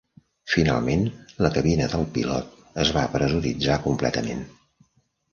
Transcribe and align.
Finalment, 0.51 1.01
la 1.47 1.51
cabina 1.57 1.89
del 1.91 2.05
pilot 2.15 2.55
es 2.85 2.91
va 2.95 3.03
pressuritzar 3.17 3.77
completament. 3.85 4.41